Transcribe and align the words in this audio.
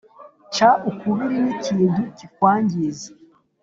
Ca 0.55 0.69
ukubiri 0.89 1.37
n 1.45 1.47
ikintu 1.55 2.01
kikwangiza 2.17 3.09